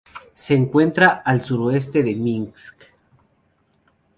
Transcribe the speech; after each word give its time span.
Se 0.33 0.55
encuentra 0.55 1.21
al 1.23 1.43
suroeste 1.43 2.01
de 2.01 2.15
Minsk. 2.15 2.73